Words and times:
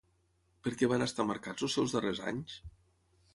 Per 0.67 0.71
què 0.79 0.89
van 0.93 1.05
estar 1.07 1.25
marcats 1.33 1.67
els 1.69 1.77
seus 1.79 1.95
darrers 1.97 2.23
anys? 2.33 2.57